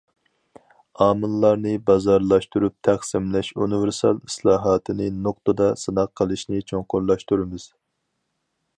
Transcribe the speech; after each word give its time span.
ئامىللارنى 1.05 1.73
بازارلاشتۇرۇپ 1.89 2.75
تەقسىملەش 2.89 3.51
ئۇنىۋېرسال 3.59 4.23
ئىسلاھاتىنى 4.31 5.13
نۇقتىدا 5.29 5.71
سىناق 5.85 6.15
قىلىشنى 6.23 6.67
چوڭقۇرلاشتۇرىمىز. 6.73 7.73